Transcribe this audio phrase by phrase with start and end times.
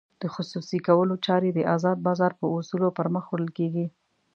[0.21, 3.85] د خصوصي کولو چارې د ازاد بازار په اصولو پرمخ وړل کېږي.